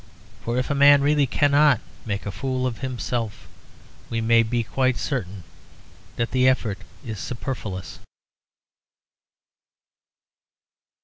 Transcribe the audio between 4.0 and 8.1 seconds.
we may be quite certain that the effort is superfluous.